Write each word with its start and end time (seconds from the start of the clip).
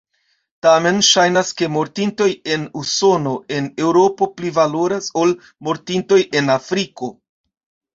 Tamen 0.65 0.95
ŝajnas, 1.07 1.51
ke 1.59 1.69
mortintoj 1.73 2.27
en 2.57 2.65
Usono, 2.83 3.37
en 3.61 3.71
Eŭropo 3.87 4.33
pli 4.41 4.55
valoras 4.59 5.15
ol 5.25 5.39
mortintoj 5.71 6.23
en 6.43 6.57
Afriko. 6.61 7.17